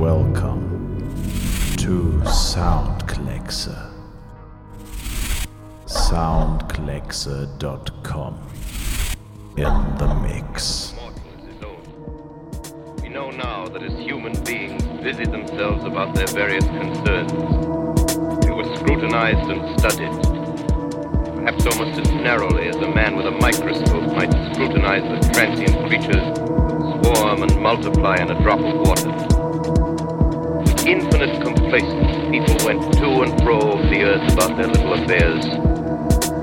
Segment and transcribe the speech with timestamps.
[0.00, 0.64] welcome
[1.76, 3.68] to Soundkleckse.
[5.84, 8.38] Soundkleckse.com
[9.58, 10.94] in the mix.
[13.02, 17.30] We know now that as human beings busy themselves about their various concerns,
[18.42, 20.12] they were scrutinized and studied,
[21.36, 26.24] perhaps almost as narrowly as a man with a microscope might scrutinize the transient creatures
[26.38, 29.39] that swarm and multiply in a drop of water.
[30.90, 35.44] Infinite complacence, people went to and fro over the earth about their little affairs,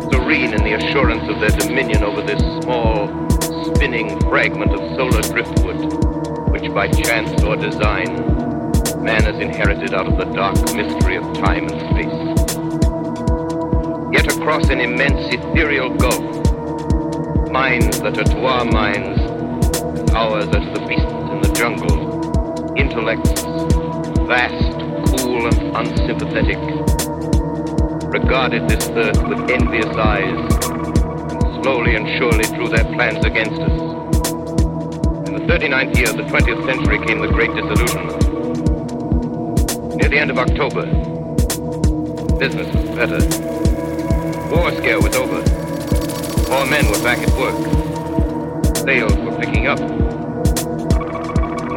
[0.10, 3.10] serene in the assurance of their dominion over this small,
[3.66, 5.92] spinning fragment of solar driftwood,
[6.50, 8.08] which by chance or design,
[9.04, 12.20] man has inherited out of the dark mystery of time and space.
[14.14, 19.20] Yet across an immense ethereal gulf, minds that are to our minds,
[20.14, 23.47] ours are to the beasts in the jungle, intellects,
[24.28, 24.78] vast,
[25.22, 26.58] cool, and unsympathetic,
[28.12, 33.72] regarded this earth with envious eyes, and slowly and surely drew their plans against us.
[35.28, 38.28] In the 39th year of the 20th century came the Great Disillusionment.
[39.96, 40.86] Near the end of October,
[42.38, 43.20] business was better.
[44.54, 45.42] War scare was over.
[46.52, 47.56] All men were back at work.
[48.76, 49.80] Sales were picking up.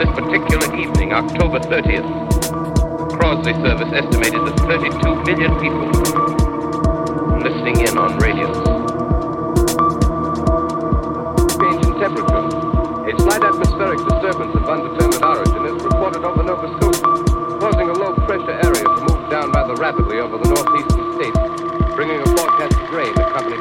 [0.01, 2.20] This particular evening, October 30th,
[3.31, 4.91] Crosley service estimated that 32
[5.23, 5.87] million people
[7.39, 8.59] listening in on radios.
[11.55, 12.43] change in temperature.
[13.07, 17.07] A slight atmospheric disturbance of undetermined origin is reported over Nova Scotia,
[17.63, 21.39] causing a low pressure area to move down rather rapidly over the northeastern states,
[21.95, 23.60] bringing a forecast of rain accompanied